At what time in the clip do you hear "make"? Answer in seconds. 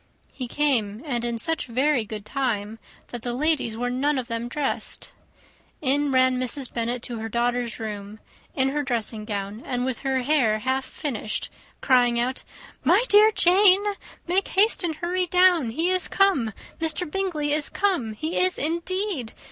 14.25-14.47